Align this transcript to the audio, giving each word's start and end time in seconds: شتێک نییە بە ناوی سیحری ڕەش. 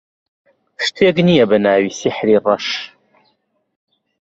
شتێک 0.85 1.17
نییە 1.27 1.45
بە 1.49 1.57
ناوی 1.65 1.91
سیحری 1.99 2.35
ڕەش. 2.45 2.67